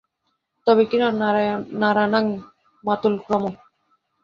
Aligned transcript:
তবে 0.67 0.83
কিনা, 0.89 1.07
নরাণাং 1.81 2.25
মাতুলক্রমঃ। 2.83 3.55